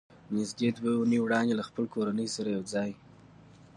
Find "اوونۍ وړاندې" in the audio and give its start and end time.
0.95-1.53